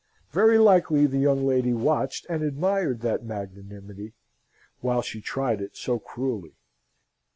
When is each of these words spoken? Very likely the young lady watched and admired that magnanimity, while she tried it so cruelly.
Very 0.31 0.57
likely 0.57 1.05
the 1.05 1.19
young 1.19 1.45
lady 1.45 1.73
watched 1.73 2.25
and 2.27 2.41
admired 2.41 3.01
that 3.01 3.23
magnanimity, 3.23 4.13
while 4.79 5.03
she 5.03 5.21
tried 5.21 5.61
it 5.61 5.77
so 5.77 5.99
cruelly. 5.99 6.55